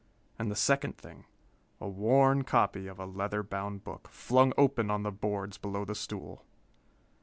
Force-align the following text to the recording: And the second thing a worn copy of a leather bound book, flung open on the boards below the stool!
And 0.39 0.49
the 0.49 0.55
second 0.55 0.97
thing 0.97 1.25
a 1.79 1.87
worn 1.87 2.43
copy 2.43 2.87
of 2.87 2.97
a 2.97 3.05
leather 3.05 3.43
bound 3.43 3.83
book, 3.83 4.07
flung 4.07 4.51
open 4.57 4.89
on 4.89 5.03
the 5.03 5.11
boards 5.11 5.59
below 5.59 5.85
the 5.85 5.93
stool! 5.93 6.43